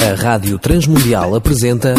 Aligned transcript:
A 0.00 0.14
Rádio 0.14 0.58
Transmundial 0.58 1.34
apresenta 1.34 1.94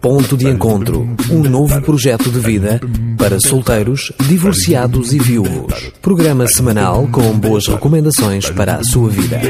Ponto 0.00 0.36
de 0.36 0.48
Encontro, 0.48 1.16
um 1.30 1.42
novo 1.42 1.80
projeto 1.82 2.30
de 2.30 2.40
vida 2.40 2.80
para 3.16 3.38
solteiros, 3.40 4.12
divorciados 4.26 5.12
e 5.12 5.18
viúvos. 5.18 5.92
Programa 6.02 6.46
semanal 6.48 7.06
com 7.08 7.32
boas 7.38 7.66
recomendações 7.66 8.50
para 8.50 8.76
a 8.76 8.84
sua 8.84 9.08
vida. 9.10 9.40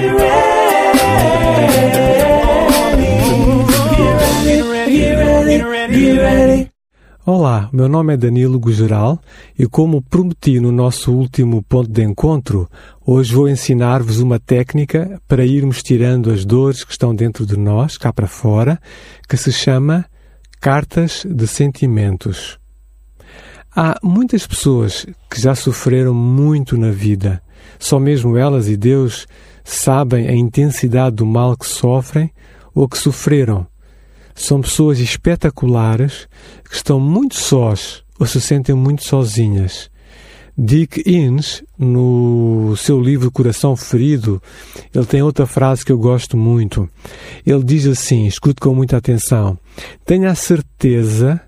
Olá, 7.25 7.71
meu 7.73 7.89
nome 7.89 8.15
é 8.15 8.17
Danilo 8.17 8.59
Gugeral 8.59 9.17
e, 9.57 9.65
como 9.65 10.03
prometi 10.03 10.59
no 10.59 10.72
nosso 10.72 11.13
último 11.13 11.63
ponto 11.63 11.89
de 11.89 12.03
encontro, 12.03 12.69
hoje 13.07 13.33
vou 13.33 13.49
ensinar-vos 13.49 14.19
uma 14.19 14.41
técnica 14.41 15.22
para 15.29 15.47
irmos 15.47 15.85
tirando 15.85 16.33
as 16.33 16.45
dores 16.45 16.83
que 16.83 16.91
estão 16.91 17.15
dentro 17.15 17.47
de 17.47 17.57
nós, 17.57 17.97
cá 17.97 18.13
para 18.13 18.27
fora, 18.27 18.77
que 19.29 19.37
se 19.37 19.53
chama 19.53 20.05
cartas 20.61 21.25
de 21.25 21.47
sentimentos. 21.47 22.59
Há 23.71 24.01
muitas 24.02 24.45
pessoas 24.45 25.07
que 25.30 25.41
já 25.41 25.55
sofreram 25.55 26.13
muito 26.13 26.77
na 26.77 26.91
vida. 26.91 27.41
Só 27.79 28.01
mesmo 28.01 28.37
elas 28.37 28.69
e 28.69 28.77
Deus 28.77 29.29
sabem 29.63 30.27
a 30.27 30.35
intensidade 30.35 31.15
do 31.15 31.25
mal 31.25 31.57
que 31.57 31.66
sofrem 31.66 32.33
ou 32.75 32.89
que 32.89 32.99
sofreram 32.99 33.65
são 34.35 34.61
pessoas 34.61 34.99
espetaculares 34.99 36.29
que 36.69 36.75
estão 36.75 36.99
muito 36.99 37.35
sós 37.35 38.03
ou 38.19 38.27
se 38.27 38.41
sentem 38.41 38.75
muito 38.75 39.05
sozinhas. 39.05 39.91
Dick 40.57 41.03
Innes, 41.07 41.65
no 41.79 42.75
seu 42.77 43.01
livro 43.01 43.31
Coração 43.31 43.75
Ferido, 43.75 44.41
ele 44.95 45.07
tem 45.07 45.23
outra 45.23 45.47
frase 45.47 45.85
que 45.85 45.91
eu 45.91 45.99
gosto 45.99 46.37
muito. 46.37 46.89
Ele 47.47 47.65
diz 47.65 47.87
assim: 47.87 48.27
escute 48.27 48.61
com 48.61 48.74
muita 48.74 48.99
atenção. 48.99 49.59
Tenha 50.05 50.30
a 50.30 50.35
certeza 50.35 51.41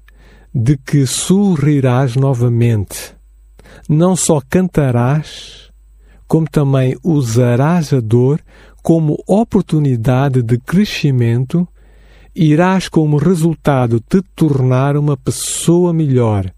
de 0.55 0.79
que 0.79 1.07
sorrirás 1.07 2.17
novamente. 2.17 3.15
Não 3.89 4.17
só 4.17 4.41
cantarás, 4.48 5.71
como 6.27 6.48
também 6.48 6.97
usarás 7.05 7.93
a 7.93 8.01
dor 8.01 8.41
como 8.83 9.23
oportunidade 9.27 10.43
de 10.43 10.59
crescimento 10.59 11.69
irás 12.35 12.89
como 12.89 13.17
resultado 13.17 14.01
te 14.01 14.21
tornar 14.35 14.97
uma 14.97 15.17
pessoa 15.17 15.93
melhor. 15.93 16.53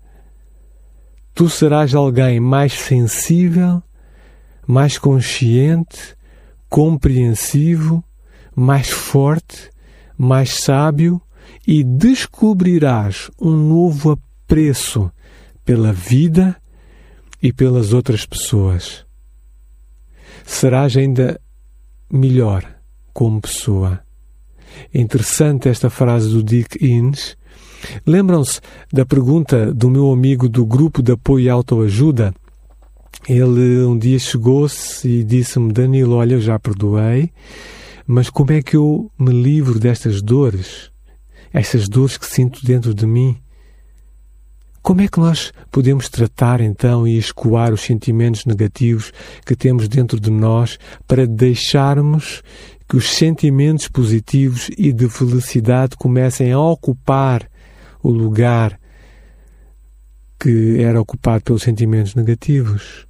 Tu 1.35 1.49
serás 1.51 1.95
alguém 1.95 2.41
mais 2.41 2.73
sensível, 2.73 3.83
mais 4.67 4.99
consciente, 4.99 6.17
compreensivo, 6.69 8.03
mais 8.55 8.89
forte, 8.89 9.71
mais 10.17 10.55
sábio 10.63 11.21
e 11.67 11.85
descobrirás 11.85 13.31
um 13.41 13.51
novo 13.51 14.13
apreço 14.13 15.13
pela 15.65 15.93
vida 15.93 16.57
e 17.43 17.53
pelas 17.53 17.93
outras 17.93 18.25
pessoas. 18.25 19.05
Serás 20.45 20.97
ainda 20.97 21.39
melhor 22.11 22.65
como 23.13 23.41
pessoa. 23.41 24.06
É 24.93 25.01
interessante 25.01 25.69
esta 25.69 25.91
frase 25.91 26.29
do 26.29 26.43
Dick 26.43 26.85
Innes. 26.85 27.37
Lembram-se 28.07 28.61
da 28.93 29.05
pergunta 29.05 29.73
do 29.73 29.91
meu 29.91 30.11
amigo 30.11 30.49
do 30.49 30.65
grupo 30.65 31.03
de 31.03 31.13
apoio 31.13 31.45
e 31.45 31.51
autoajuda? 31.51 32.35
Ele 33.29 33.85
um 33.85 33.99
dia 33.99 34.19
chegou-se 34.19 35.09
e 35.09 35.25
disse-me: 35.25 35.73
Danilo, 35.73 36.15
olha, 36.15 36.35
eu 36.35 36.41
já 36.41 36.59
perdoei, 36.59 37.33
mas 38.07 38.31
como 38.31 38.53
é 38.53 38.63
que 38.63 38.77
eu 38.77 39.11
me 39.19 39.31
livro 39.31 39.79
destas 39.79 40.23
dores? 40.23 40.91
Estas 41.53 41.89
dores 41.89 42.17
que 42.17 42.27
sinto 42.27 42.65
dentro 42.65 42.95
de 42.95 43.07
mim? 43.07 43.37
Como 44.87 45.00
é 45.00 45.09
que 45.09 45.19
nós 45.19 45.53
podemos 45.73 46.09
tratar 46.09 46.61
então 46.61 47.09
e 47.09 47.19
escoar 47.19 47.73
os 47.75 47.81
sentimentos 47.81 48.45
negativos 48.45 49.12
que 49.45 49.56
temos 49.56 49.89
dentro 49.89 50.21
de 50.21 50.31
nós 50.31 50.79
para 51.09 51.27
deixarmos 51.27 52.41
que 52.89 52.97
os 52.97 53.11
sentimentos 53.11 53.89
positivos 53.89 54.71
e 54.77 54.93
de 54.93 55.09
felicidade 55.09 55.97
comecem 55.97 56.53
a 56.53 56.61
ocupar 56.61 57.49
o 58.03 58.11
lugar 58.11 58.79
que 60.39 60.81
era 60.81 61.01
ocupado 61.01 61.43
pelos 61.45 61.63
sentimentos 61.63 62.15
negativos. 62.15 63.07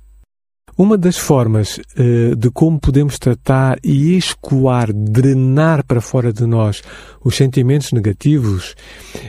Uma 0.79 0.99
das 0.99 1.17
formas 1.17 1.79
uh, 1.79 2.37
de 2.37 2.51
como 2.51 2.79
podemos 2.79 3.19
tratar 3.19 3.79
e 3.83 4.17
escoar, 4.17 4.93
drenar 4.93 5.83
para 5.85 6.03
fora 6.03 6.33
de 6.33 6.45
nós 6.45 6.83
os 7.25 7.35
sentimentos 7.35 7.93
negativos 7.93 8.75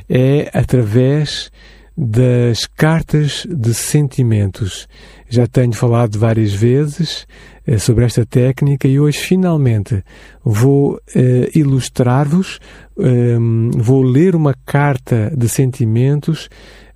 é 0.09 0.50
através 0.53 1.50
das 1.96 2.66
cartas 2.68 3.47
de 3.50 3.74
sentimentos. 3.74 4.88
Já 5.29 5.47
tenho 5.47 5.74
falado 5.74 6.19
várias 6.19 6.53
vezes 6.53 7.25
sobre 7.78 8.05
esta 8.05 8.25
técnica 8.25 8.88
e 8.88 8.97
hoje 8.97 9.19
finalmente 9.19 10.01
vou 10.44 11.00
eh, 11.13 11.50
ilustrar-vos, 11.53 12.59
ehm, 12.97 13.72
vou 13.75 14.01
ler 14.01 14.35
uma 14.35 14.55
carta 14.66 15.31
de 15.35 15.50
sentimentos 15.50 16.50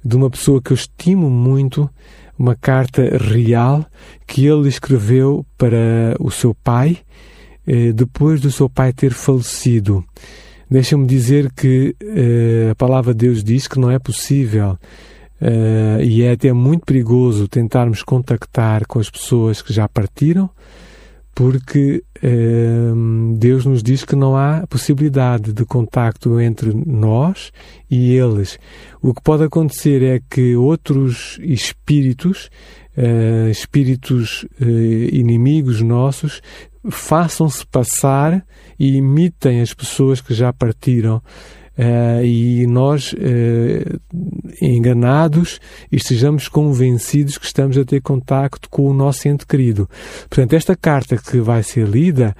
de 0.03 0.15
uma 0.15 0.29
pessoa 0.29 0.61
que 0.61 0.71
eu 0.71 0.75
estimo 0.75 1.29
muito, 1.29 1.89
uma 2.39 2.55
carta 2.55 3.17
real 3.17 3.85
que 4.25 4.45
ele 4.45 4.69
escreveu 4.69 5.45
para 5.57 6.15
o 6.19 6.31
seu 6.31 6.55
pai 6.55 6.99
eh, 7.67 7.91
depois 7.91 8.39
do 8.39 8.49
seu 8.49 8.69
pai 8.69 8.93
ter 8.93 9.11
falecido. 9.11 10.03
Deixa-me 10.69 11.05
dizer 11.05 11.51
que 11.51 11.93
a 12.71 12.75
palavra 12.75 13.13
de 13.13 13.27
Deus 13.27 13.43
diz 13.43 13.67
que 13.67 13.77
não 13.77 13.91
é 13.91 13.99
possível 13.99 14.77
Uh, 15.41 15.99
e 16.03 16.21
é 16.21 16.33
até 16.33 16.53
muito 16.53 16.85
perigoso 16.85 17.47
tentarmos 17.47 18.03
contactar 18.03 18.85
com 18.85 18.99
as 18.99 19.09
pessoas 19.09 19.59
que 19.59 19.73
já 19.73 19.89
partiram, 19.89 20.47
porque 21.33 22.03
uh, 22.17 23.35
Deus 23.37 23.65
nos 23.65 23.81
diz 23.81 24.05
que 24.05 24.15
não 24.15 24.37
há 24.37 24.67
possibilidade 24.67 25.51
de 25.51 25.65
contacto 25.65 26.39
entre 26.39 26.71
nós 26.85 27.51
e 27.89 28.13
eles. 28.13 28.59
O 29.01 29.15
que 29.15 29.21
pode 29.23 29.43
acontecer 29.43 30.03
é 30.03 30.21
que 30.29 30.55
outros 30.55 31.39
espíritos, 31.41 32.51
uh, 32.95 33.49
espíritos 33.49 34.45
inimigos 34.59 35.81
nossos, 35.81 36.39
façam-se 36.87 37.65
passar 37.65 38.45
e 38.77 38.95
imitem 38.97 39.61
as 39.61 39.73
pessoas 39.73 40.21
que 40.21 40.35
já 40.35 40.53
partiram. 40.53 41.19
Uh, 41.81 42.23
e 42.23 42.67
nós, 42.67 43.11
uh, 43.13 43.99
enganados, 44.61 45.59
estejamos 45.91 46.47
convencidos 46.47 47.39
que 47.39 47.45
estamos 47.45 47.75
a 47.75 47.83
ter 47.83 48.01
contacto 48.01 48.69
com 48.69 48.87
o 48.87 48.93
nosso 48.93 49.27
ente 49.27 49.47
querido. 49.47 49.89
Portanto, 50.29 50.53
esta 50.53 50.75
carta 50.75 51.17
que 51.17 51.39
vai 51.39 51.63
ser 51.63 51.87
lida 51.87 52.35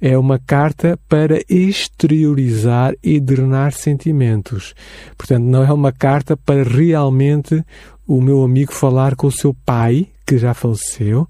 é 0.00 0.16
uma 0.16 0.38
carta 0.38 0.96
para 1.08 1.40
exteriorizar 1.48 2.94
e 3.02 3.18
drenar 3.18 3.72
sentimentos. 3.72 4.74
Portanto, 5.18 5.42
não 5.42 5.64
é 5.64 5.72
uma 5.72 5.90
carta 5.90 6.36
para 6.36 6.62
realmente 6.62 7.64
o 8.06 8.20
meu 8.20 8.44
amigo 8.44 8.72
falar 8.72 9.16
com 9.16 9.26
o 9.26 9.32
seu 9.32 9.52
pai, 9.52 10.06
que 10.24 10.38
já 10.38 10.54
faleceu, 10.54 11.26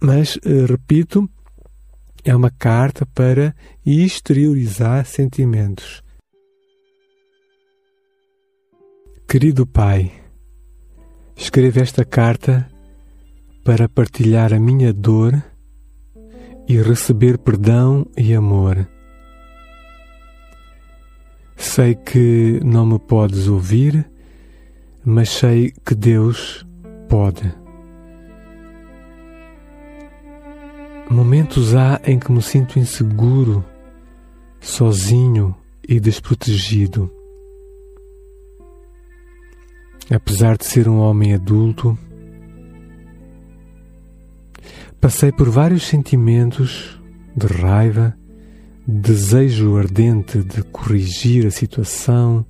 mas, 0.00 0.36
uh, 0.36 0.66
repito, 0.68 1.28
é 2.24 2.36
uma 2.36 2.50
carta 2.50 3.04
para 3.04 3.52
exteriorizar 3.84 5.04
sentimentos. 5.06 6.03
Querido 9.26 9.66
Pai, 9.66 10.12
escrevo 11.34 11.80
esta 11.80 12.04
carta 12.04 12.70
para 13.64 13.88
partilhar 13.88 14.52
a 14.52 14.60
minha 14.60 14.92
dor 14.92 15.42
e 16.68 16.80
receber 16.80 17.38
perdão 17.38 18.06
e 18.16 18.32
amor. 18.32 18.88
Sei 21.56 21.94
que 21.94 22.60
não 22.64 22.86
me 22.86 22.98
podes 22.98 23.48
ouvir, 23.48 24.08
mas 25.04 25.30
sei 25.30 25.72
que 25.84 25.94
Deus 25.94 26.64
pode. 27.08 27.52
Momentos 31.10 31.74
há 31.74 32.00
em 32.04 32.18
que 32.18 32.30
me 32.30 32.40
sinto 32.40 32.78
inseguro, 32.78 33.64
sozinho 34.60 35.54
e 35.86 36.00
desprotegido. 36.00 37.13
Apesar 40.10 40.58
de 40.58 40.66
ser 40.66 40.88
um 40.88 40.98
homem 40.98 41.32
adulto, 41.32 41.98
passei 45.00 45.32
por 45.32 45.48
vários 45.48 45.84
sentimentos 45.84 47.00
de 47.34 47.46
raiva, 47.46 48.14
desejo 48.86 49.76
ardente 49.78 50.42
de 50.42 50.62
corrigir 50.64 51.46
a 51.46 51.50
situação, 51.50 52.44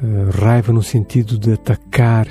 eh, 0.00 0.30
raiva 0.30 0.72
no 0.72 0.82
sentido 0.82 1.36
de 1.36 1.52
atacar 1.52 2.28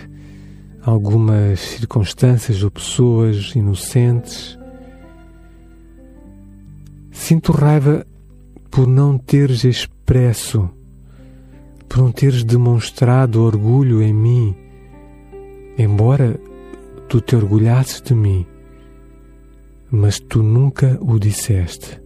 algumas 0.82 1.60
circunstâncias 1.60 2.64
ou 2.64 2.72
pessoas 2.72 3.54
inocentes. 3.56 4.58
Sinto 7.12 7.52
raiva 7.52 8.06
por 8.70 8.88
não 8.88 9.18
teres 9.18 9.66
expresso, 9.66 10.70
por 11.92 11.98
não 11.98 12.10
teres 12.10 12.46
demonstrado 12.46 13.44
orgulho 13.44 14.02
em 14.02 14.14
mim, 14.14 14.56
embora 15.78 16.40
tu 17.10 17.20
te 17.20 17.36
orgulhasses 17.36 18.02
de 18.02 18.16
mim, 18.16 18.48
mas 19.92 20.18
tu 20.18 20.42
nunca 20.42 20.98
o 21.02 21.20
disseste. 21.20 22.02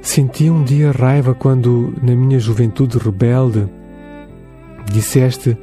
Senti 0.00 0.48
um 0.48 0.62
dia 0.62 0.92
raiva 0.92 1.34
quando, 1.34 1.92
na 2.00 2.14
minha 2.14 2.38
juventude 2.38 2.98
rebelde, 2.98 3.68
disseste 4.92 5.58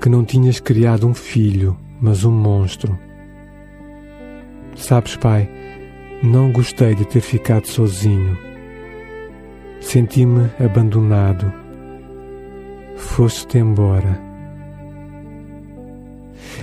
que 0.00 0.08
não 0.08 0.24
tinhas 0.24 0.58
criado 0.58 1.06
um 1.06 1.12
filho, 1.12 1.76
mas 2.00 2.24
um 2.24 2.32
monstro. 2.32 2.98
Sabes, 4.74 5.16
pai, 5.16 5.50
não 6.22 6.50
gostei 6.50 6.94
de 6.94 7.04
ter 7.04 7.20
ficado 7.20 7.66
sozinho. 7.66 8.49
Senti-me 9.80 10.50
abandonado. 10.62 11.52
Foste-te 12.96 13.58
embora. 13.58 14.20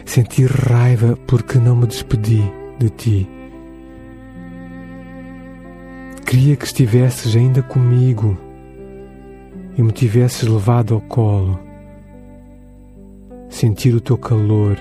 Senti 0.06 0.46
raiva 0.46 1.18
porque 1.28 1.58
não 1.58 1.76
me 1.76 1.88
despedi 1.88 2.44
de 2.80 2.90
ti. 2.90 3.30
Queria 6.26 6.56
que 6.56 6.66
estivesses 6.66 7.36
ainda 7.36 7.64
comigo 7.64 8.38
e 9.78 9.82
me 9.82 9.92
tivesses 9.92 10.48
levado 10.48 10.94
ao 10.94 11.02
colo, 11.02 11.60
sentir 13.50 13.96
o 13.96 14.02
teu 14.02 14.18
calor. 14.18 14.78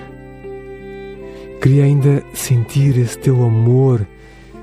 Queria 1.61 1.85
ainda 1.85 2.23
sentir 2.33 2.97
esse 2.97 3.17
teu 3.17 3.43
amor, 3.43 4.05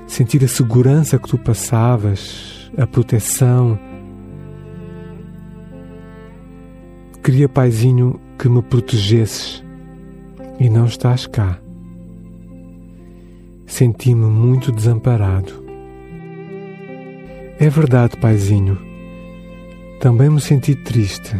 sentir 0.07 0.43
a 0.43 0.47
segurança 0.47 1.19
que 1.19 1.27
tu 1.27 1.37
passavas, 1.37 2.54
a 2.77 2.85
proteção. 2.85 3.79
Queria, 7.23 7.49
Paizinho, 7.49 8.19
que 8.37 8.47
me 8.47 8.61
protegesses 8.61 9.63
e 10.59 10.69
não 10.69 10.85
estás 10.85 11.25
cá. 11.25 11.59
Senti-me 13.65 14.25
muito 14.25 14.71
desamparado. 14.71 15.65
É 17.59 17.69
verdade, 17.69 18.17
paizinho. 18.17 18.77
Também 19.99 20.29
me 20.29 20.41
senti 20.41 20.75
triste. 20.75 21.35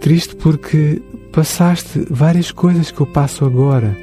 Triste 0.00 0.34
porque 0.36 1.02
passaste 1.32 2.06
várias 2.10 2.50
coisas 2.50 2.90
que 2.90 3.00
eu 3.00 3.06
passo 3.06 3.44
agora 3.44 3.96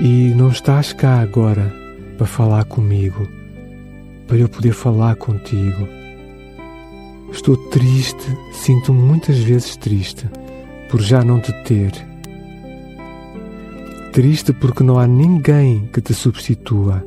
e 0.00 0.34
não 0.34 0.48
estás 0.48 0.92
cá 0.92 1.20
agora 1.20 1.72
para 2.18 2.26
falar 2.26 2.64
comigo, 2.64 3.28
para 4.32 4.40
eu 4.40 4.48
poder 4.48 4.72
falar 4.72 5.14
contigo. 5.16 5.86
Estou 7.30 7.54
triste, 7.68 8.24
sinto-me 8.50 8.98
muitas 8.98 9.36
vezes 9.36 9.76
triste 9.76 10.26
por 10.90 11.02
já 11.02 11.22
não 11.22 11.38
te 11.38 11.52
ter. 11.64 11.92
Triste 14.10 14.54
porque 14.54 14.82
não 14.82 14.98
há 14.98 15.06
ninguém 15.06 15.86
que 15.92 16.00
te 16.00 16.14
substitua 16.14 17.06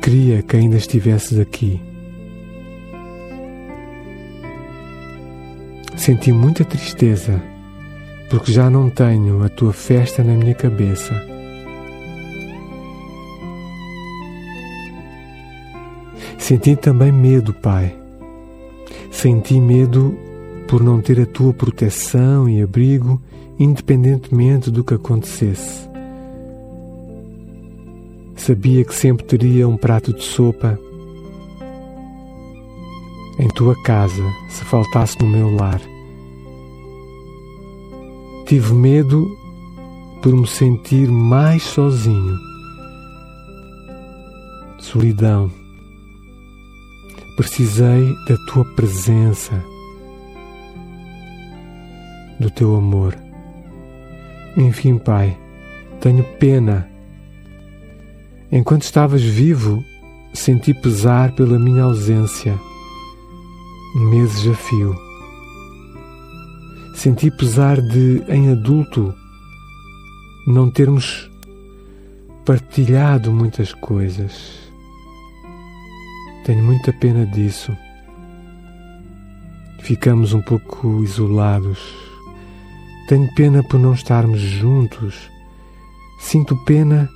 Queria 0.00 0.44
que 0.44 0.56
ainda 0.56 0.76
estivesses 0.76 1.40
aqui. 1.40 1.82
Senti 5.96 6.30
muita 6.30 6.64
tristeza 6.64 7.42
porque 8.30 8.52
já 8.52 8.70
não 8.70 8.88
tenho 8.90 9.42
a 9.42 9.48
tua 9.48 9.72
festa 9.72 10.22
na 10.22 10.34
minha 10.34 10.54
cabeça. 10.54 11.35
Senti 16.46 16.76
também 16.76 17.10
medo, 17.10 17.52
Pai. 17.52 17.92
Senti 19.10 19.60
medo 19.60 20.16
por 20.68 20.80
não 20.80 21.02
ter 21.02 21.20
a 21.20 21.26
tua 21.26 21.52
proteção 21.52 22.48
e 22.48 22.62
abrigo, 22.62 23.20
independentemente 23.58 24.70
do 24.70 24.84
que 24.84 24.94
acontecesse. 24.94 25.90
Sabia 28.36 28.84
que 28.84 28.94
sempre 28.94 29.26
teria 29.26 29.66
um 29.66 29.76
prato 29.76 30.12
de 30.12 30.22
sopa 30.22 30.78
em 33.40 33.48
tua 33.48 33.74
casa 33.82 34.22
se 34.48 34.64
faltasse 34.66 35.20
no 35.20 35.26
meu 35.26 35.52
lar. 35.52 35.80
Tive 38.46 38.72
medo 38.72 39.28
por 40.22 40.32
me 40.32 40.46
sentir 40.46 41.10
mais 41.10 41.64
sozinho. 41.64 42.36
Solidão. 44.78 45.65
Precisei 47.36 48.14
da 48.26 48.36
tua 48.46 48.64
presença, 48.74 49.52
do 52.40 52.50
teu 52.50 52.74
amor. 52.76 53.16
Enfim, 54.56 54.98
Pai, 54.98 55.38
tenho 56.00 56.24
pena 56.38 56.88
Enquanto 58.50 58.82
estavas 58.82 59.22
vivo, 59.22 59.84
senti 60.32 60.72
pesar 60.72 61.34
pela 61.34 61.58
minha 61.58 61.82
ausência, 61.82 62.56
meses 63.96 64.46
a 64.46 64.54
fio. 64.54 64.96
Senti 66.94 67.28
pesar 67.30 67.80
de, 67.80 68.22
em 68.28 68.50
adulto, 68.50 69.12
não 70.46 70.70
termos 70.70 71.28
partilhado 72.44 73.32
muitas 73.32 73.74
coisas. 73.74 74.65
Tenho 76.46 76.62
muita 76.62 76.92
pena 76.92 77.26
disso. 77.26 77.76
Ficamos 79.80 80.32
um 80.32 80.40
pouco 80.40 81.02
isolados. 81.02 81.80
Tenho 83.08 83.28
pena 83.34 83.64
por 83.64 83.80
não 83.80 83.94
estarmos 83.94 84.38
juntos. 84.38 85.28
Sinto 86.20 86.56
pena 86.64 87.10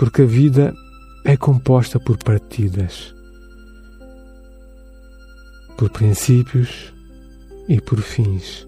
porque 0.00 0.22
a 0.22 0.26
vida 0.26 0.74
é 1.24 1.36
composta 1.36 2.00
por 2.00 2.18
partidas, 2.18 3.14
por 5.78 5.88
princípios 5.90 6.92
e 7.68 7.80
por 7.80 8.00
fins. 8.00 8.66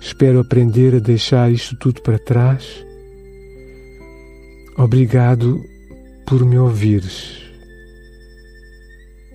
Espero 0.00 0.40
aprender 0.40 0.96
a 0.96 0.98
deixar 0.98 1.52
isto 1.52 1.76
tudo 1.76 2.02
para 2.02 2.18
trás. 2.18 2.84
Obrigado 4.76 5.62
por 6.26 6.44
me 6.44 6.58
ouvires. 6.58 7.45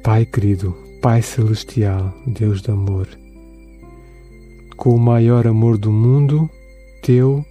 Pai 0.03 0.25
querido, 0.25 0.75
Pai 0.99 1.21
celestial, 1.21 2.11
Deus 2.25 2.61
de 2.61 2.71
amor, 2.71 3.07
com 4.75 4.95
o 4.95 4.99
maior 4.99 5.45
amor 5.45 5.77
do 5.77 5.91
mundo, 5.91 6.49
teu, 7.03 7.45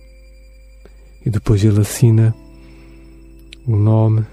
e 1.25 1.30
depois 1.30 1.62
ele 1.62 1.80
assina 1.80 2.35
o 3.66 3.76
nome, 3.76 4.26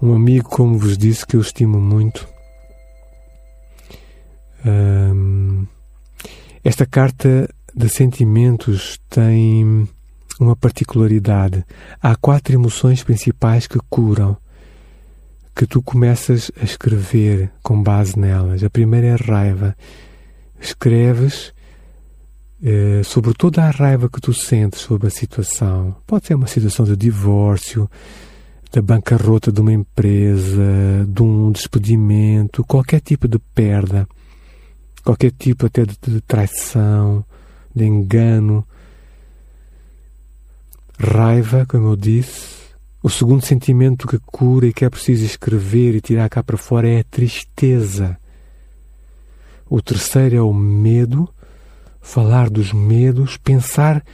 um 0.00 0.14
amigo, 0.14 0.48
como 0.48 0.78
vos 0.78 0.96
disse, 0.96 1.26
que 1.26 1.34
eu 1.36 1.40
estimo 1.40 1.80
muito. 1.80 2.26
Esta 6.62 6.86
carta 6.86 7.48
de 7.74 7.88
sentimentos 7.88 9.00
tem 9.08 9.88
uma 10.38 10.54
particularidade. 10.54 11.64
Há 12.00 12.14
quatro 12.14 12.54
emoções 12.54 13.02
principais 13.02 13.66
que 13.66 13.78
curam, 13.90 14.36
que 15.54 15.66
tu 15.66 15.82
começas 15.82 16.50
a 16.60 16.64
escrever 16.64 17.50
com 17.62 17.82
base 17.82 18.18
nelas. 18.18 18.62
A 18.62 18.70
primeira 18.70 19.08
é 19.08 19.12
a 19.12 19.16
raiva. 19.16 19.76
Escreves 20.60 21.52
eh, 22.62 23.02
sobre 23.04 23.32
toda 23.32 23.64
a 23.64 23.70
raiva 23.70 24.08
que 24.08 24.20
tu 24.20 24.32
sentes 24.32 24.80
sobre 24.80 25.08
a 25.08 25.10
situação. 25.10 25.96
Pode 26.06 26.26
ser 26.26 26.34
uma 26.34 26.46
situação 26.46 26.84
de 26.84 26.96
divórcio, 26.96 27.90
da 28.72 28.80
bancarrota 28.82 29.50
de 29.50 29.60
uma 29.60 29.72
empresa, 29.72 31.06
de 31.08 31.22
um 31.22 31.50
despedimento, 31.50 32.64
qualquer 32.64 33.00
tipo 33.00 33.26
de 33.26 33.38
perda, 33.38 34.06
qualquer 35.02 35.32
tipo 35.32 35.66
até 35.66 35.84
de, 35.84 35.96
de 36.00 36.20
traição, 36.20 37.24
de 37.74 37.84
engano, 37.84 38.64
raiva, 40.98 41.66
como 41.66 41.88
eu 41.88 41.96
disse. 41.96 42.59
O 43.02 43.08
segundo 43.08 43.44
sentimento 43.44 44.06
que 44.06 44.18
cura 44.18 44.66
e 44.66 44.72
que 44.74 44.84
é 44.84 44.90
preciso 44.90 45.24
escrever 45.24 45.94
e 45.94 46.00
tirar 46.02 46.28
cá 46.28 46.42
para 46.42 46.58
fora 46.58 46.86
é 46.86 47.00
a 47.00 47.04
tristeza. 47.04 48.18
O 49.68 49.80
terceiro 49.80 50.36
é 50.36 50.42
o 50.42 50.52
medo, 50.52 51.28
falar 52.00 52.50
dos 52.50 52.72
medos, 52.72 53.38
pensar 53.38 54.04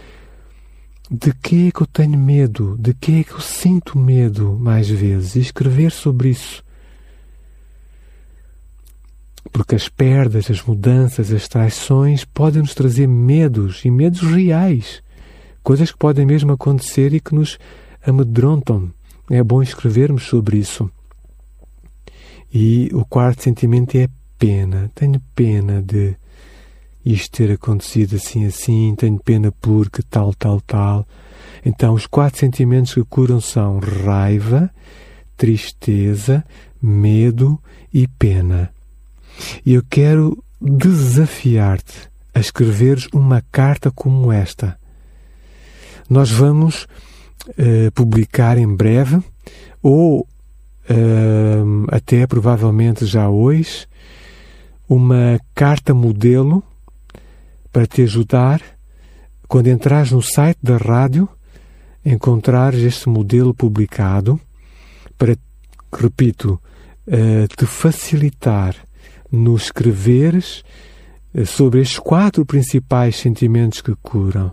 de 1.11 1.33
que 1.33 1.69
é 1.69 1.71
que 1.73 1.83
eu 1.83 1.87
tenho 1.87 2.19
medo? 2.19 2.77
De 2.79 2.95
que 2.95 3.21
é 3.21 3.25
que 3.25 3.33
eu 3.33 3.41
sinto 3.41 3.99
medo 3.99 4.57
mais 4.61 4.89
vezes? 4.89 5.35
E 5.35 5.41
escrever 5.41 5.91
sobre 5.91 6.31
isso. 6.31 6.65
Porque 9.53 9.75
as 9.75 9.89
perdas, 9.89 10.49
as 10.51 10.63
mudanças, 10.63 11.33
as 11.33 11.49
traições 11.49 12.25
podem 12.25 12.63
nos 12.63 12.75
trazer 12.75 13.09
medos 13.09 13.85
e 13.85 13.91
medos 13.91 14.21
reais. 14.21 15.03
Coisas 15.63 15.91
que 15.91 15.99
podem 15.99 16.27
mesmo 16.27 16.53
acontecer 16.53 17.15
e 17.15 17.21
que 17.21 17.35
nos 17.35 17.59
amedrontam-me. 18.07 18.93
É 19.31 19.43
bom 19.43 19.63
escrevermos 19.63 20.25
sobre 20.25 20.59
isso. 20.59 20.91
E 22.53 22.89
o 22.93 23.05
quarto 23.05 23.43
sentimento 23.43 23.97
é 23.97 24.09
pena. 24.39 24.91
Tenho 24.95 25.21
pena 25.35 25.83
de 25.83 26.17
isto 27.05 27.37
ter 27.39 27.53
acontecido 27.53 28.17
assim, 28.17 28.47
assim. 28.47 28.95
Tenho 28.97 29.19
pena 29.19 29.53
porque 29.61 30.03
tal, 30.03 30.33
tal, 30.35 30.61
tal. 30.61 31.07
Então, 31.65 31.95
os 31.95 32.07
quatro 32.07 32.39
sentimentos 32.39 32.95
que 32.95 33.05
curam 33.05 33.41
são 33.41 33.81
raiva, 33.81 34.71
tristeza, 35.37 36.45
medo 36.81 37.61
e 37.93 38.07
pena. 38.07 38.71
E 39.65 39.75
eu 39.75 39.83
quero 39.89 40.43
desafiar-te 40.61 42.09
a 42.33 42.41
escreveres 42.41 43.09
uma 43.13 43.43
carta 43.51 43.91
como 43.91 44.31
esta. 44.31 44.79
Nós 46.09 46.31
vamos 46.31 46.87
uh, 47.49 47.91
publicar 47.93 48.59
em 48.59 48.75
breve, 48.75 49.23
ou 49.83 50.21
uh, 50.21 51.87
até 51.89 52.27
provavelmente 52.27 53.07
já 53.07 53.29
hoje, 53.29 53.87
uma 54.89 55.39
carta 55.55 55.93
modelo 55.93 56.63
para 57.73 57.87
te 57.87 58.03
ajudar 58.03 58.61
quando 59.49 59.69
entrares 59.69 60.13
no 60.13 60.23
site 60.23 60.59
da 60.63 60.77
rádio 60.77 61.29
encontrares 62.05 62.83
este 62.83 63.09
modelo 63.09 63.53
publicado 63.53 64.41
para, 65.19 65.37
repito, 65.93 66.61
uh, 67.07 67.49
te 67.57 67.67
facilitar 67.67 68.77
no 69.31 69.57
escreveres 69.57 70.63
eh, 71.35 71.45
sobre 71.45 71.81
estes 71.81 71.99
quatro 71.99 72.47
principais 72.47 73.17
sentimentos 73.17 73.81
que 73.81 73.95
curam, 74.03 74.53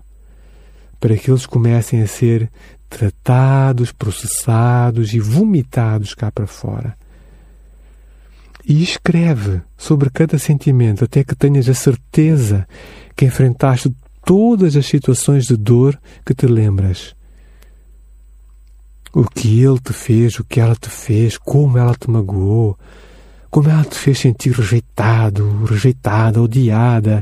para 1.03 1.17
que 1.17 1.29
eles 1.29 1.45
comecem 1.45 2.01
a 2.01 2.07
ser 2.07 2.49
tratados, 2.87 3.91
processados 3.91 5.13
e 5.13 5.19
vomitados 5.19 6.13
cá 6.13 6.31
para 6.31 6.47
fora. 6.47 6.97
E 8.65 8.81
escreve 8.81 9.61
sobre 9.77 10.09
cada 10.09 10.39
sentimento 10.39 11.03
até 11.03 11.21
que 11.21 11.35
tenhas 11.35 11.67
a 11.67 11.73
certeza 11.73 12.65
que 13.17 13.25
enfrentaste 13.25 13.93
todas 14.23 14.77
as 14.77 14.85
situações 14.85 15.45
de 15.45 15.57
dor 15.57 15.99
que 16.25 16.33
te 16.33 16.47
lembras 16.47 17.13
o 19.11 19.25
que 19.25 19.61
ele 19.61 19.79
te 19.79 19.91
fez, 19.91 20.39
o 20.39 20.45
que 20.45 20.61
ela 20.61 20.73
te 20.73 20.89
fez, 20.89 21.37
como 21.37 21.77
ela 21.77 21.95
te 21.95 22.09
magoou, 22.09 22.79
como 23.49 23.69
ela 23.69 23.83
te 23.83 23.97
fez 23.97 24.19
sentir 24.19 24.53
rejeitado, 24.53 25.65
rejeitada, 25.65 26.41
odiada, 26.41 27.21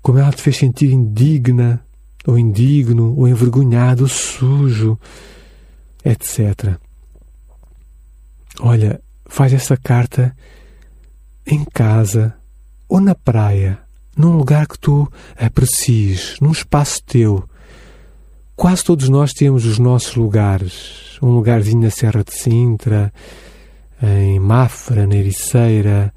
como 0.00 0.20
ela 0.20 0.30
te 0.30 0.40
fez 0.40 0.56
sentir 0.56 0.92
indigna, 0.92 1.82
ou 2.28 2.38
indigno, 2.38 3.14
ou 3.16 3.26
envergonhado, 3.26 4.06
sujo, 4.06 4.98
etc. 6.04 6.76
Olha, 8.60 9.00
faz 9.26 9.52
essa 9.52 9.76
carta 9.76 10.36
em 11.46 11.64
casa 11.64 12.34
ou 12.88 13.00
na 13.00 13.14
praia, 13.14 13.78
num 14.16 14.36
lugar 14.36 14.66
que 14.66 14.78
tu 14.78 15.10
aprecies, 15.36 16.36
num 16.40 16.52
espaço 16.52 17.02
teu 17.04 17.48
Quase 18.58 18.82
todos 18.82 19.08
nós 19.08 19.32
temos 19.32 19.64
os 19.64 19.78
nossos 19.78 20.16
lugares. 20.16 21.16
Um 21.22 21.28
lugarzinho 21.28 21.80
na 21.80 21.90
Serra 21.90 22.24
de 22.24 22.34
Sintra, 22.34 23.12
em 24.02 24.40
Mafra, 24.40 25.06
na 25.06 25.14
Ericeira. 25.14 26.12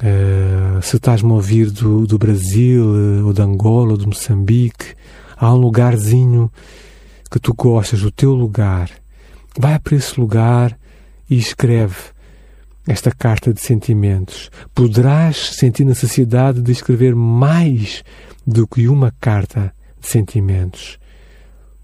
Uh, 0.00 0.82
se 0.82 0.96
estás-me 0.96 1.30
a 1.30 1.34
ouvir 1.34 1.70
do, 1.70 2.06
do 2.06 2.18
Brasil, 2.18 2.84
uh, 2.84 3.26
ou 3.26 3.32
de 3.32 3.40
Angola, 3.40 3.92
ou 3.92 3.96
de 3.96 4.06
Moçambique, 4.06 4.94
há 5.36 5.52
um 5.52 5.56
lugarzinho 5.56 6.50
que 7.30 7.38
tu 7.38 7.54
gostas, 7.54 8.02
o 8.02 8.10
teu 8.10 8.34
lugar. 8.34 8.90
Vai 9.58 9.78
para 9.78 9.96
esse 9.96 10.18
lugar 10.18 10.76
e 11.30 11.36
escreve 11.36 11.96
esta 12.86 13.10
carta 13.10 13.52
de 13.52 13.60
sentimentos. 13.60 14.50
Poderás 14.74 15.54
sentir 15.56 15.84
necessidade 15.84 16.60
de 16.60 16.72
escrever 16.72 17.14
mais 17.14 18.02
do 18.46 18.66
que 18.66 18.88
uma 18.88 19.12
carta 19.20 19.72
de 20.00 20.08
sentimentos 20.08 20.98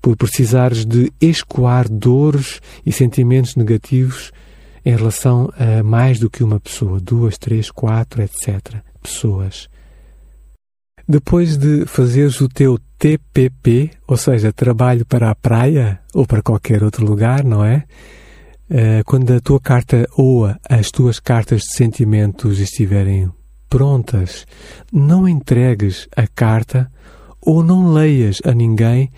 por 0.00 0.16
precisares 0.16 0.84
de 0.84 1.12
escoar 1.20 1.88
dores 1.88 2.60
e 2.84 2.92
sentimentos 2.92 3.54
negativos 3.54 4.32
em 4.84 4.94
relação 4.94 5.50
a 5.58 5.82
mais 5.82 6.18
do 6.18 6.30
que 6.30 6.42
uma 6.42 6.60
pessoa, 6.60 7.00
duas, 7.00 7.36
três, 7.38 7.70
quatro, 7.70 8.22
etc. 8.22 8.76
pessoas. 9.02 9.68
Depois 11.08 11.56
de 11.56 11.86
fazeres 11.86 12.40
o 12.40 12.48
teu 12.48 12.78
TPP, 12.98 13.90
ou 14.06 14.16
seja, 14.16 14.52
trabalho 14.52 15.04
para 15.04 15.30
a 15.30 15.34
praia 15.34 16.00
ou 16.14 16.26
para 16.26 16.42
qualquer 16.42 16.84
outro 16.84 17.04
lugar, 17.04 17.42
não 17.42 17.64
é? 17.64 17.84
Eh, 18.68 19.02
quando 19.04 19.32
a 19.32 19.40
tua 19.40 19.58
carta 19.58 20.08
ou 20.16 20.48
as 20.68 20.90
tuas 20.90 21.18
cartas 21.18 21.62
de 21.62 21.74
sentimentos 21.74 22.60
estiverem 22.60 23.28
prontas, 23.68 24.46
não 24.92 25.26
entregues 25.26 26.06
a 26.16 26.26
carta 26.26 26.90
ou 27.40 27.64
não 27.64 27.92
leias 27.92 28.38
a 28.44 28.52
ninguém 28.52 29.10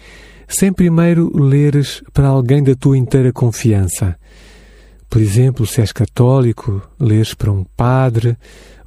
sem 0.48 0.72
primeiro 0.72 1.30
leres 1.34 2.02
para 2.12 2.28
alguém 2.28 2.62
da 2.62 2.74
tua 2.74 2.96
inteira 2.96 3.32
confiança. 3.32 4.16
Por 5.12 5.20
exemplo, 5.20 5.66
se 5.66 5.82
és 5.82 5.92
católico, 5.92 6.80
leres 6.98 7.34
para 7.34 7.52
um 7.52 7.64
padre 7.76 8.34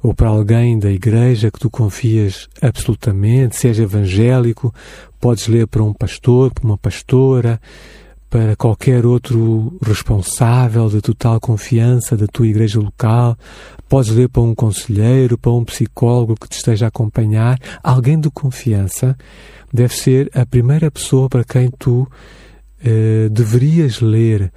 ou 0.02 0.12
para 0.12 0.26
alguém 0.26 0.76
da 0.76 0.90
igreja 0.90 1.52
que 1.52 1.58
tu 1.60 1.70
confias 1.70 2.48
absolutamente. 2.60 3.54
Se 3.54 3.68
és 3.68 3.78
evangélico, 3.78 4.74
podes 5.20 5.46
ler 5.46 5.68
para 5.68 5.84
um 5.84 5.92
pastor, 5.92 6.52
para 6.52 6.64
uma 6.64 6.76
pastora, 6.76 7.60
para 8.28 8.56
qualquer 8.56 9.06
outro 9.06 9.78
responsável 9.80 10.88
de 10.88 11.00
total 11.00 11.38
confiança 11.38 12.16
da 12.16 12.26
tua 12.26 12.48
igreja 12.48 12.80
local. 12.80 13.38
Podes 13.88 14.10
ler 14.10 14.28
para 14.28 14.42
um 14.42 14.52
conselheiro, 14.52 15.38
para 15.38 15.52
um 15.52 15.64
psicólogo 15.64 16.34
que 16.34 16.48
te 16.48 16.56
esteja 16.56 16.86
a 16.86 16.88
acompanhar, 16.88 17.56
alguém 17.84 18.18
de 18.18 18.28
confiança 18.30 19.16
deve 19.72 19.94
ser 19.94 20.28
a 20.34 20.44
primeira 20.44 20.90
pessoa 20.90 21.28
para 21.28 21.44
quem 21.44 21.70
tu 21.70 22.04
eh, 22.84 23.28
deverias 23.30 24.00
ler 24.00 24.50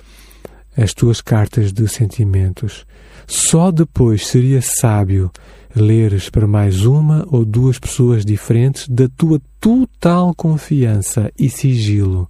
as 0.81 0.93
tuas 0.93 1.21
cartas 1.21 1.71
de 1.71 1.87
sentimentos. 1.87 2.85
Só 3.27 3.71
depois 3.71 4.27
seria 4.27 4.61
sábio 4.61 5.31
leres 5.75 6.29
para 6.29 6.47
mais 6.47 6.83
uma 6.83 7.27
ou 7.29 7.45
duas 7.45 7.77
pessoas 7.77 8.25
diferentes 8.25 8.87
da 8.87 9.07
tua 9.09 9.39
total 9.59 10.33
confiança 10.33 11.31
e 11.37 11.49
sigilo. 11.49 12.29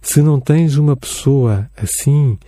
Se 0.00 0.22
não 0.22 0.38
tens 0.40 0.76
uma 0.76 0.96
pessoa 0.96 1.68
assim, 1.76 2.38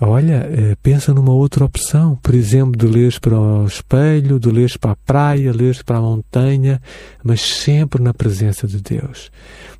Olha, 0.00 0.48
eh, 0.48 0.76
pensa 0.80 1.12
numa 1.12 1.32
outra 1.32 1.64
opção, 1.64 2.14
por 2.22 2.32
exemplo, 2.32 2.76
de 2.76 2.86
leres 2.86 3.18
para 3.18 3.36
o 3.36 3.66
espelho, 3.66 4.38
de 4.38 4.48
leres 4.48 4.76
para 4.76 4.92
a 4.92 4.96
praia, 4.96 5.52
leres 5.52 5.82
para 5.82 5.98
a 5.98 6.00
montanha, 6.00 6.80
mas 7.24 7.40
sempre 7.40 8.00
na 8.00 8.14
presença 8.14 8.64
de 8.64 8.80
Deus. 8.80 9.28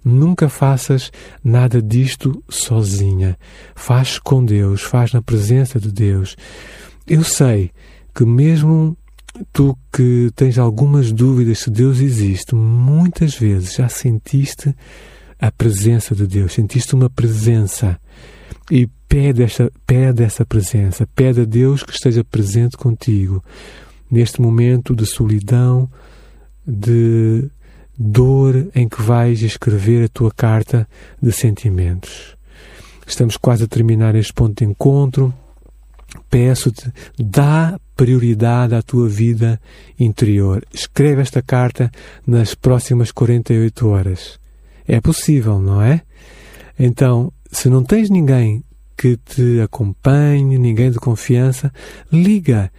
Nunca 0.05 0.49
faças 0.49 1.13
nada 1.43 1.81
disto 1.81 2.43
sozinha. 2.49 3.39
Faz 3.77 4.19
com 4.19 4.45
Deus, 4.45 4.83
faz 4.83 5.13
na 5.13 5.23
presença 5.23 5.79
de 5.79 5.93
Deus. 5.93 6.37
Eu 7.07 7.23
sei 7.23 7.71
que 8.13 8.25
mesmo 8.25 8.97
tu 9.53 9.79
que 9.93 10.33
tens 10.35 10.59
algumas 10.59 11.13
dúvidas 11.13 11.61
se 11.61 11.71
Deus 11.71 12.01
existe, 12.01 12.57
muitas 12.57 13.37
vezes 13.37 13.75
já 13.75 13.89
sentiste 13.89 14.75
a 15.39 15.53
presença 15.53 16.13
de 16.13 16.27
Deus, 16.27 16.55
sentiste 16.55 16.97
uma 16.97 17.09
presença 17.09 18.01
e 18.71 18.87
pede 19.09 19.43
essa, 19.43 19.71
pede 19.87 20.23
essa 20.23 20.45
presença, 20.45 21.09
pede 21.15 21.43
a 21.43 21.45
Deus 21.45 21.83
que 21.83 21.93
esteja 21.93 22.23
presente 22.23 22.77
contigo 22.77 23.43
neste 24.11 24.41
momento 24.41 24.95
de 24.95 25.07
solidão, 25.07 25.89
de 26.67 27.51
dor 27.99 28.69
em 28.75 28.89
que 28.89 29.03
vais 29.03 29.43
escrever 29.43 30.05
a 30.05 30.09
tua 30.09 30.31
carta 30.31 30.89
de 31.21 31.33
sentimentos. 31.33 32.37
Estamos 33.07 33.37
quase 33.37 33.65
a 33.65 33.67
terminar 33.67 34.15
este 34.15 34.33
ponto 34.33 34.59
de 34.59 34.71
encontro. 34.71 35.33
Peço-te, 36.31 36.93
dá 37.19 37.79
prioridade 37.97 38.75
à 38.75 38.83
tua 38.83 39.09
vida 39.09 39.61
interior. 39.99 40.63
Escreve 40.73 41.23
esta 41.23 41.43
carta 41.43 41.91
nas 42.27 42.55
próximas 42.55 43.11
48 43.11 43.89
horas. 43.89 44.39
É 44.87 45.01
possível, 45.01 45.59
não 45.59 45.83
é? 45.83 46.03
Então, 46.79 47.33
se 47.51 47.69
não 47.69 47.83
tens 47.83 48.11
ninguém 48.11 48.65
que 48.97 49.17
te 49.17 49.61
acompanhe, 49.61 50.59
ninguém 50.59 50.91
de 50.91 50.99
confiança, 50.99 51.73
liga 52.13 52.71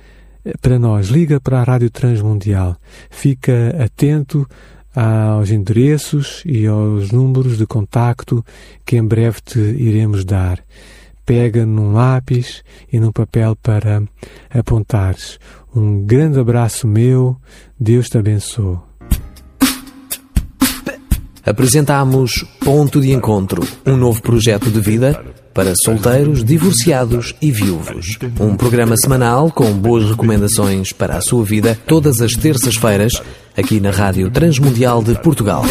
para 0.61 0.77
nós, 0.79 1.07
liga 1.07 1.39
para 1.39 1.59
a 1.59 1.63
Rádio 1.63 1.89
Transmundial. 1.89 2.75
Fica 3.09 3.75
atento 3.83 4.47
aos 4.95 5.51
endereços 5.51 6.43
e 6.45 6.65
aos 6.65 7.11
números 7.11 7.57
de 7.57 7.65
contacto 7.65 8.43
que 8.85 8.97
em 8.97 9.03
breve 9.03 9.39
te 9.41 9.59
iremos 9.59 10.25
dar. 10.25 10.63
Pega 11.25 11.65
num 11.65 11.93
lápis 11.93 12.63
e 12.91 12.99
num 12.99 13.11
papel 13.11 13.55
para 13.55 14.03
apontares. 14.49 15.39
Um 15.75 16.03
grande 16.03 16.39
abraço 16.39 16.87
meu, 16.87 17.37
Deus 17.79 18.09
te 18.09 18.17
abençoe. 18.17 18.88
Apresentamos 21.45 22.45
Ponto 22.59 22.99
de 23.01 23.11
Encontro, 23.11 23.65
um 23.85 23.95
novo 23.95 24.21
projeto 24.21 24.69
de 24.69 24.79
vida 24.79 25.19
para 25.53 25.73
solteiros, 25.83 26.43
divorciados 26.43 27.35
e 27.41 27.51
viúvos. 27.51 28.17
Um 28.39 28.55
programa 28.55 28.95
semanal 28.97 29.51
com 29.51 29.71
boas 29.73 30.09
recomendações 30.09 30.93
para 30.93 31.17
a 31.17 31.21
sua 31.21 31.43
vida, 31.43 31.77
todas 31.85 32.21
as 32.21 32.33
terças-feiras, 32.33 33.13
aqui 33.57 33.79
na 33.79 33.91
Rádio 33.91 34.29
Transmundial 34.29 35.03
de 35.03 35.15
Portugal. 35.15 35.63